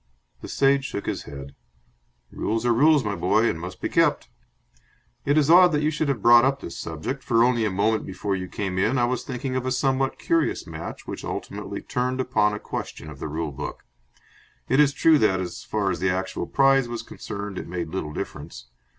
The 0.41 0.47
Sage 0.47 0.83
shook 0.85 1.05
his 1.05 1.25
head. 1.25 1.53
"Rules 2.31 2.65
are 2.65 2.73
rules, 2.73 3.03
my 3.03 3.15
boy, 3.15 3.47
and 3.47 3.61
must 3.61 3.79
be 3.79 3.87
kept. 3.87 4.29
It 5.25 5.37
is 5.37 5.47
odd 5.47 5.71
that 5.73 5.83
you 5.83 5.91
should 5.91 6.07
have 6.09 6.23
brought 6.23 6.43
up 6.43 6.59
this 6.59 6.75
subject, 6.75 7.23
for 7.23 7.43
only 7.43 7.65
a 7.65 7.69
moment 7.69 8.03
before 8.03 8.35
you 8.35 8.47
came 8.47 8.79
in 8.79 8.97
I 8.97 9.05
was 9.05 9.23
thinking 9.23 9.55
of 9.55 9.63
a 9.63 9.71
somewhat 9.71 10.17
curious 10.17 10.65
match 10.65 11.05
which 11.05 11.23
ultimately 11.23 11.81
turned 11.83 12.19
upon 12.19 12.51
a 12.51 12.59
question 12.59 13.11
of 13.11 13.19
the 13.19 13.27
rule 13.27 13.51
book. 13.51 13.85
It 14.67 14.79
is 14.79 14.91
true 14.91 15.19
that, 15.19 15.39
as 15.39 15.63
far 15.63 15.91
as 15.91 15.99
the 15.99 16.09
actual 16.09 16.47
prize 16.47 16.87
was 16.89 17.03
concerned, 17.03 17.59
it 17.59 17.67
made 17.67 17.89
little 17.89 18.11
difference. 18.11 18.69